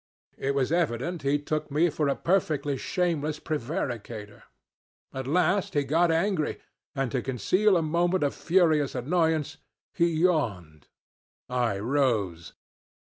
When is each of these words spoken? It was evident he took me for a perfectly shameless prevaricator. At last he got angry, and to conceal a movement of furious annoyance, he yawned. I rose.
It 0.39 0.55
was 0.55 0.71
evident 0.71 1.21
he 1.21 1.37
took 1.37 1.69
me 1.69 1.91
for 1.91 2.07
a 2.09 2.15
perfectly 2.15 2.75
shameless 2.75 3.37
prevaricator. 3.39 4.45
At 5.13 5.27
last 5.27 5.75
he 5.75 5.83
got 5.83 6.09
angry, 6.09 6.57
and 6.95 7.11
to 7.11 7.21
conceal 7.21 7.77
a 7.77 7.83
movement 7.83 8.23
of 8.23 8.33
furious 8.33 8.95
annoyance, 8.95 9.57
he 9.93 10.07
yawned. 10.07 10.87
I 11.49 11.77
rose. 11.77 12.53